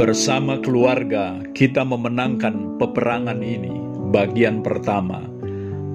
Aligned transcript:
Bersama 0.00 0.56
keluarga, 0.56 1.44
kita 1.52 1.84
memenangkan 1.84 2.80
peperangan 2.80 3.36
ini. 3.44 3.68
Bagian 4.08 4.64
pertama. 4.64 5.28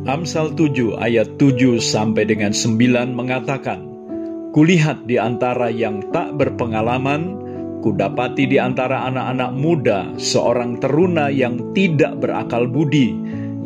Amsal 0.05 0.53
7 0.53 0.93
ayat 1.01 1.41
7 1.41 1.81
sampai 1.81 2.29
dengan 2.29 2.53
9 2.53 3.17
mengatakan, 3.17 3.81
Kulihat 4.53 5.09
di 5.09 5.17
antara 5.17 5.73
yang 5.73 6.05
tak 6.13 6.37
berpengalaman, 6.37 7.33
kudapati 7.81 8.45
di 8.45 8.61
antara 8.61 9.09
anak-anak 9.09 9.51
muda 9.57 10.13
seorang 10.21 10.77
teruna 10.77 11.33
yang 11.33 11.73
tidak 11.73 12.21
berakal 12.21 12.69
budi, 12.69 13.09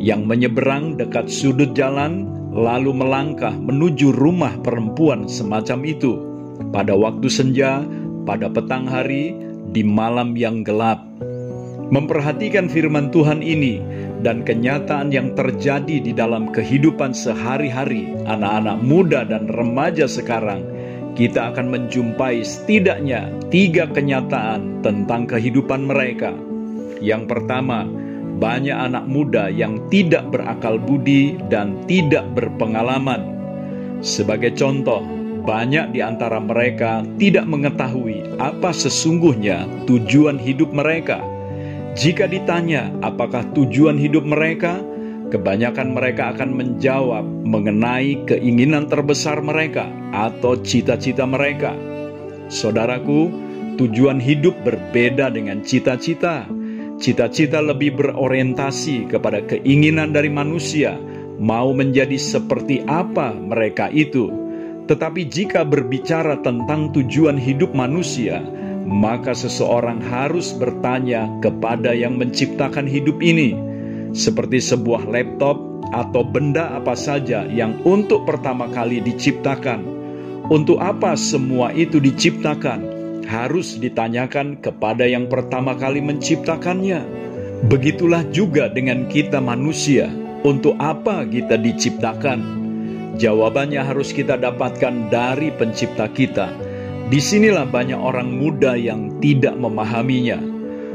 yang 0.00 0.24
menyeberang 0.24 0.96
dekat 0.96 1.28
sudut 1.28 1.76
jalan, 1.76 2.24
lalu 2.48 2.96
melangkah 2.96 3.52
menuju 3.52 4.16
rumah 4.16 4.56
perempuan 4.64 5.28
semacam 5.28 5.84
itu. 5.84 6.16
Pada 6.72 6.96
waktu 6.96 7.28
senja, 7.28 7.84
pada 8.24 8.48
petang 8.48 8.88
hari, 8.88 9.49
di 9.70 9.86
malam 9.86 10.34
yang 10.34 10.66
gelap. 10.66 11.02
Memperhatikan 11.90 12.70
firman 12.70 13.10
Tuhan 13.10 13.42
ini 13.42 13.82
dan 14.22 14.46
kenyataan 14.46 15.10
yang 15.10 15.34
terjadi 15.34 15.96
di 15.98 16.12
dalam 16.14 16.54
kehidupan 16.54 17.10
sehari-hari 17.10 18.14
anak-anak 18.30 18.78
muda 18.84 19.26
dan 19.26 19.50
remaja 19.50 20.06
sekarang, 20.06 20.62
kita 21.18 21.50
akan 21.50 21.66
menjumpai 21.74 22.46
setidaknya 22.46 23.34
tiga 23.50 23.90
kenyataan 23.90 24.86
tentang 24.86 25.26
kehidupan 25.26 25.82
mereka. 25.90 26.30
Yang 27.02 27.26
pertama, 27.26 27.88
banyak 28.40 28.76
anak 28.76 29.04
muda 29.10 29.50
yang 29.50 29.82
tidak 29.90 30.30
berakal 30.30 30.78
budi 30.78 31.36
dan 31.50 31.74
tidak 31.90 32.24
berpengalaman. 32.38 33.36
Sebagai 34.00 34.54
contoh, 34.56 35.04
banyak 35.40 35.96
di 35.96 36.00
antara 36.04 36.38
mereka 36.38 37.02
tidak 37.16 37.48
mengetahui 37.48 38.36
apa 38.36 38.70
sesungguhnya 38.70 39.66
tujuan 39.88 40.36
hidup 40.36 40.70
mereka. 40.70 41.24
Jika 41.98 42.30
ditanya 42.30 42.92
apakah 43.02 43.42
tujuan 43.56 43.98
hidup 43.98 44.22
mereka, 44.22 44.78
kebanyakan 45.34 45.96
mereka 45.96 46.30
akan 46.36 46.54
menjawab 46.54 47.24
mengenai 47.24 48.22
keinginan 48.30 48.86
terbesar 48.86 49.42
mereka 49.42 49.90
atau 50.14 50.54
cita-cita 50.60 51.26
mereka. 51.26 51.74
Saudaraku, 52.46 53.30
tujuan 53.78 54.22
hidup 54.22 54.54
berbeda 54.62 55.34
dengan 55.34 55.66
cita-cita. 55.66 56.46
Cita-cita 57.00 57.64
lebih 57.64 57.96
berorientasi 57.96 59.08
kepada 59.08 59.40
keinginan 59.48 60.12
dari 60.12 60.28
manusia, 60.28 61.00
mau 61.40 61.72
menjadi 61.72 62.20
seperti 62.20 62.84
apa 62.84 63.32
mereka 63.32 63.88
itu 63.88 64.49
tetapi 64.90 65.30
jika 65.30 65.62
berbicara 65.62 66.42
tentang 66.42 66.90
tujuan 66.90 67.38
hidup 67.38 67.70
manusia, 67.78 68.42
maka 68.82 69.38
seseorang 69.38 70.02
harus 70.02 70.50
bertanya 70.50 71.30
kepada 71.38 71.94
yang 71.94 72.18
menciptakan 72.18 72.90
hidup 72.90 73.22
ini, 73.22 73.54
seperti 74.10 74.58
sebuah 74.58 75.06
laptop 75.06 75.62
atau 75.94 76.26
benda 76.26 76.74
apa 76.74 76.98
saja 76.98 77.46
yang 77.46 77.78
untuk 77.86 78.26
pertama 78.26 78.66
kali 78.66 78.98
diciptakan. 78.98 80.02
Untuk 80.50 80.82
apa 80.82 81.14
semua 81.14 81.70
itu 81.70 82.02
diciptakan? 82.02 82.98
Harus 83.30 83.78
ditanyakan 83.78 84.58
kepada 84.58 85.06
yang 85.06 85.30
pertama 85.30 85.78
kali 85.78 86.02
menciptakannya. 86.02 87.06
Begitulah 87.70 88.26
juga 88.34 88.66
dengan 88.66 89.06
kita 89.06 89.38
manusia. 89.38 90.10
Untuk 90.42 90.74
apa 90.82 91.22
kita 91.30 91.54
diciptakan? 91.54 92.59
Jawabannya 93.20 93.84
harus 93.84 94.16
kita 94.16 94.40
dapatkan 94.40 95.12
dari 95.12 95.52
Pencipta 95.52 96.08
kita. 96.08 96.48
Di 97.12 97.20
sinilah 97.20 97.68
banyak 97.68 98.00
orang 98.00 98.32
muda 98.32 98.80
yang 98.80 99.20
tidak 99.20 99.60
memahaminya. 99.60 100.40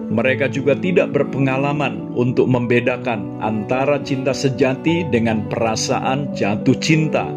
Mereka 0.09 0.49
juga 0.49 0.73
tidak 0.73 1.13
berpengalaman 1.13 2.17
untuk 2.17 2.49
membedakan 2.49 3.45
antara 3.45 4.01
cinta 4.01 4.33
sejati 4.33 5.05
dengan 5.13 5.45
perasaan 5.45 6.33
jatuh 6.33 6.77
cinta. 6.81 7.29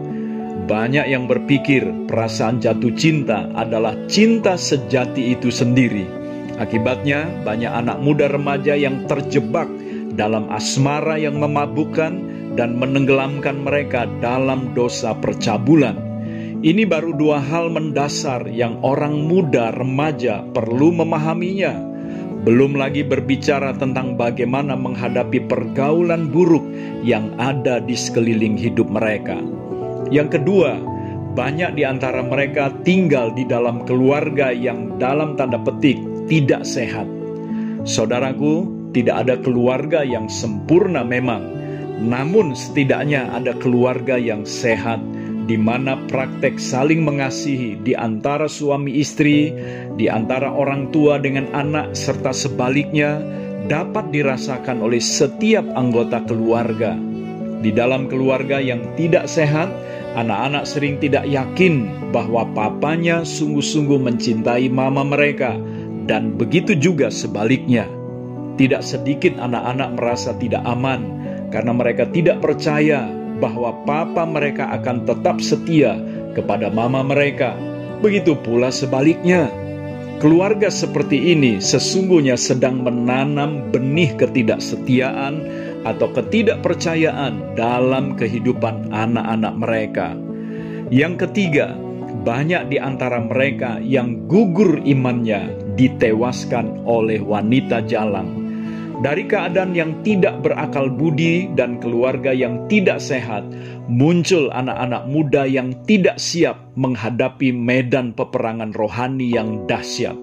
Banyak 0.68 1.04
yang 1.04 1.28
berpikir 1.28 2.08
perasaan 2.08 2.56
jatuh 2.56 2.92
cinta 2.96 3.44
adalah 3.52 3.92
cinta 4.08 4.56
sejati 4.56 5.36
itu 5.36 5.52
sendiri. 5.52 6.08
Akibatnya, 6.56 7.28
banyak 7.44 7.72
anak 7.72 8.00
muda 8.00 8.24
remaja 8.32 8.72
yang 8.72 9.04
terjebak 9.04 9.68
dalam 10.16 10.48
asmara 10.48 11.20
yang 11.20 11.36
memabukkan 11.36 12.27
dan 12.58 12.74
menenggelamkan 12.74 13.62
mereka 13.62 14.10
dalam 14.18 14.74
dosa 14.74 15.14
percabulan. 15.14 15.94
Ini 16.58 16.90
baru 16.90 17.14
dua 17.14 17.38
hal 17.38 17.70
mendasar 17.70 18.50
yang 18.50 18.82
orang 18.82 19.30
muda 19.30 19.70
remaja 19.70 20.42
perlu 20.50 20.90
memahaminya. 20.90 21.86
Belum 22.42 22.74
lagi 22.74 23.06
berbicara 23.06 23.78
tentang 23.78 24.18
bagaimana 24.18 24.74
menghadapi 24.74 25.46
pergaulan 25.46 26.34
buruk 26.34 26.66
yang 27.06 27.30
ada 27.38 27.78
di 27.78 27.94
sekeliling 27.94 28.58
hidup 28.58 28.90
mereka. 28.90 29.38
Yang 30.10 30.42
kedua, 30.42 30.82
banyak 31.38 31.78
di 31.78 31.86
antara 31.86 32.26
mereka 32.26 32.74
tinggal 32.82 33.30
di 33.30 33.46
dalam 33.46 33.86
keluarga 33.86 34.50
yang 34.50 34.98
dalam 34.98 35.38
tanda 35.38 35.62
petik 35.62 35.98
tidak 36.26 36.66
sehat. 36.66 37.06
Saudaraku, 37.86 38.66
tidak 38.90 39.26
ada 39.26 39.38
keluarga 39.38 40.02
yang 40.02 40.26
sempurna 40.26 41.06
memang, 41.06 41.57
namun 41.98 42.54
setidaknya 42.54 43.34
ada 43.34 43.58
keluarga 43.58 44.14
yang 44.14 44.46
sehat 44.46 45.02
di 45.48 45.56
mana 45.56 45.96
praktek 46.12 46.60
saling 46.60 47.02
mengasihi 47.02 47.80
di 47.80 47.96
antara 47.96 48.46
suami 48.46 49.00
istri, 49.00 49.48
di 49.96 50.06
antara 50.06 50.52
orang 50.52 50.92
tua 50.92 51.16
dengan 51.16 51.48
anak 51.56 51.96
serta 51.96 52.36
sebaliknya 52.36 53.18
dapat 53.64 54.12
dirasakan 54.12 54.84
oleh 54.84 55.00
setiap 55.00 55.64
anggota 55.72 56.20
keluarga. 56.28 56.94
Di 57.58 57.74
dalam 57.74 58.06
keluarga 58.06 58.62
yang 58.62 58.94
tidak 58.94 59.26
sehat, 59.26 59.72
anak-anak 60.14 60.68
sering 60.68 61.00
tidak 61.02 61.26
yakin 61.26 61.90
bahwa 62.14 62.46
papanya 62.52 63.26
sungguh-sungguh 63.26 63.98
mencintai 63.98 64.68
mama 64.70 65.02
mereka 65.02 65.56
dan 66.06 66.36
begitu 66.36 66.76
juga 66.78 67.08
sebaliknya. 67.08 67.88
Tidak 68.60 68.84
sedikit 68.84 69.40
anak-anak 69.40 69.96
merasa 69.96 70.36
tidak 70.36 70.62
aman 70.66 71.18
karena 71.48 71.72
mereka 71.72 72.04
tidak 72.08 72.44
percaya 72.44 73.08
bahwa 73.38 73.72
papa 73.86 74.26
mereka 74.26 74.68
akan 74.74 75.06
tetap 75.06 75.38
setia 75.38 75.96
kepada 76.34 76.68
mama 76.68 77.00
mereka. 77.06 77.54
Begitu 78.02 78.38
pula 78.38 78.70
sebaliknya. 78.70 79.50
Keluarga 80.18 80.66
seperti 80.66 81.30
ini 81.30 81.62
sesungguhnya 81.62 82.34
sedang 82.34 82.82
menanam 82.82 83.70
benih 83.70 84.18
ketidaksetiaan 84.18 85.46
atau 85.86 86.10
ketidakpercayaan 86.10 87.54
dalam 87.54 88.18
kehidupan 88.18 88.90
anak-anak 88.90 89.54
mereka. 89.54 90.18
Yang 90.90 91.14
ketiga, 91.22 91.70
banyak 92.26 92.66
di 92.66 92.82
antara 92.82 93.22
mereka 93.22 93.78
yang 93.78 94.26
gugur 94.26 94.82
imannya 94.82 95.54
ditewaskan 95.78 96.82
oleh 96.82 97.22
wanita 97.22 97.86
jalang 97.86 98.47
dari 98.98 99.30
keadaan 99.30 99.78
yang 99.78 100.02
tidak 100.02 100.42
berakal 100.42 100.90
budi 100.90 101.46
dan 101.54 101.78
keluarga 101.78 102.34
yang 102.34 102.66
tidak 102.66 102.98
sehat, 102.98 103.46
muncul 103.86 104.50
anak-anak 104.50 105.06
muda 105.06 105.46
yang 105.46 105.70
tidak 105.86 106.18
siap 106.18 106.58
menghadapi 106.74 107.54
medan 107.54 108.10
peperangan 108.10 108.74
rohani 108.74 109.30
yang 109.30 109.62
dahsyat. 109.70 110.18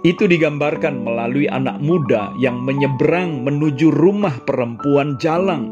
Itu 0.00 0.26
digambarkan 0.26 1.04
melalui 1.04 1.44
anak 1.46 1.78
muda 1.78 2.32
yang 2.40 2.58
menyeberang 2.64 3.44
menuju 3.44 3.92
rumah 3.92 4.32
perempuan 4.48 5.20
jalang 5.20 5.70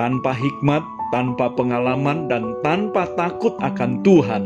tanpa 0.00 0.32
hikmat, 0.32 0.80
tanpa 1.12 1.52
pengalaman, 1.52 2.24
dan 2.24 2.56
tanpa 2.64 3.04
takut 3.20 3.52
akan 3.60 4.00
Tuhan. 4.00 4.42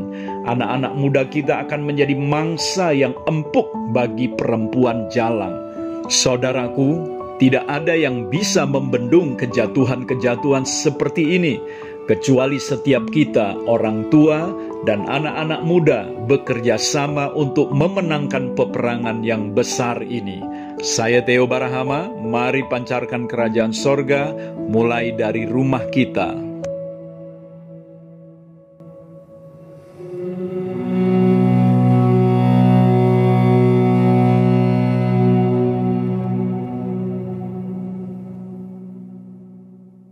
Anak-anak 0.50 0.92
muda 0.98 1.22
kita 1.30 1.62
akan 1.62 1.86
menjadi 1.86 2.18
mangsa 2.18 2.90
yang 2.90 3.14
empuk 3.30 3.70
bagi 3.94 4.34
perempuan 4.34 5.06
jalang. 5.14 5.62
Saudaraku, 6.10 7.13
tidak 7.42 7.66
ada 7.66 7.98
yang 7.98 8.30
bisa 8.30 8.62
membendung 8.62 9.34
kejatuhan-kejatuhan 9.34 10.62
seperti 10.62 11.34
ini, 11.34 11.58
kecuali 12.06 12.60
setiap 12.60 13.08
kita, 13.10 13.58
orang 13.66 14.06
tua 14.12 14.52
dan 14.84 15.08
anak-anak 15.08 15.60
muda, 15.64 16.00
bekerja 16.28 16.76
sama 16.76 17.32
untuk 17.32 17.72
memenangkan 17.72 18.52
peperangan 18.54 19.24
yang 19.24 19.50
besar 19.56 20.04
ini. 20.04 20.44
Saya 20.84 21.24
Theo 21.24 21.48
Barahama, 21.48 22.12
mari 22.12 22.62
pancarkan 22.68 23.24
kerajaan 23.24 23.72
sorga 23.72 24.30
mulai 24.68 25.16
dari 25.16 25.48
rumah 25.48 25.82
kita. 25.88 26.53